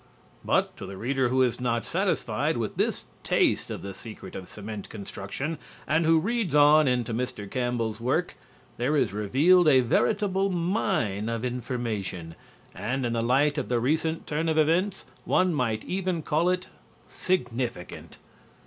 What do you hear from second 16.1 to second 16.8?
call it